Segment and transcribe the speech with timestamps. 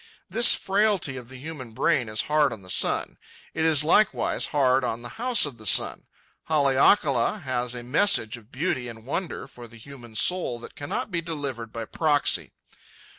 [0.31, 3.19] This frailty of the human brain is hard on the sun.
[3.53, 6.07] It is likewise hard on the House of the Sun.
[6.45, 11.21] Haleakala has a message of beauty and wonder for the human soul that cannot be
[11.21, 12.51] delivered by proxy.